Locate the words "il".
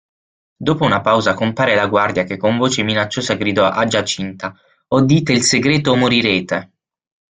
5.31-5.43